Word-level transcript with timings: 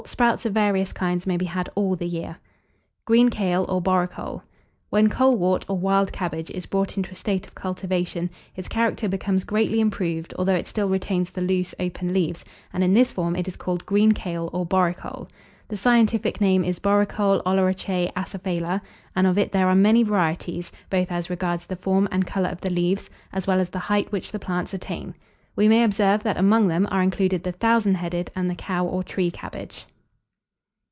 Sprouts 0.07 0.47
of 0.47 0.53
various 0.55 0.91
kinds 0.93 1.27
may 1.27 1.37
be 1.37 1.45
had 1.45 1.69
all 1.75 1.95
the 1.95 2.07
year. 2.07 2.37
GREEN 3.05 3.29
KALE, 3.29 3.67
OR 3.69 3.79
BORECOLE. 3.83 4.41
When 4.89 5.09
Colewort, 5.09 5.63
or 5.69 5.77
Wild 5.77 6.11
Cabbage, 6.11 6.49
is 6.49 6.65
brought 6.65 6.97
into 6.97 7.11
a 7.11 7.15
state 7.15 7.45
of 7.45 7.53
cultivation, 7.53 8.31
its 8.55 8.67
character 8.67 9.07
becomes 9.07 9.43
greatly 9.43 9.79
improved, 9.79 10.33
although 10.39 10.55
it 10.55 10.67
still 10.67 10.89
retains 10.89 11.29
the 11.29 11.41
loose 11.43 11.75
open 11.79 12.13
leaves, 12.13 12.43
and 12.73 12.83
in 12.83 12.95
this 12.95 13.11
form 13.11 13.35
it 13.35 13.47
is 13.47 13.57
called 13.57 13.85
Green 13.85 14.11
Kale, 14.11 14.49
or 14.51 14.65
Borecole. 14.65 15.29
The 15.67 15.77
scientific 15.77 16.41
name 16.41 16.63
is 16.65 16.79
Borecole 16.79 17.43
oleracea 17.43 18.11
acephala, 18.13 18.81
and 19.15 19.27
of 19.27 19.37
it 19.37 19.51
there 19.51 19.69
are 19.69 19.75
many 19.75 20.01
varieties, 20.01 20.71
both 20.89 21.11
as 21.11 21.29
regards 21.29 21.67
the 21.67 21.75
form 21.75 22.09
and 22.11 22.25
colour 22.25 22.49
of 22.49 22.61
the 22.61 22.73
leaves, 22.73 23.07
as 23.31 23.45
well 23.45 23.59
as 23.59 23.69
the 23.69 23.77
height 23.77 24.11
which 24.11 24.31
the 24.31 24.39
plants 24.39 24.73
attain. 24.73 25.13
We 25.55 25.67
may 25.67 25.83
observe, 25.83 26.23
that 26.23 26.37
among 26.37 26.69
them, 26.69 26.87
are 26.89 27.03
included 27.03 27.43
the 27.43 27.51
Thousand 27.51 27.95
headed, 27.95 28.31
and 28.35 28.49
the 28.49 28.55
Cow 28.55 28.83
or 28.85 29.03
Tree 29.03 29.29
Cabbage. 29.29 29.85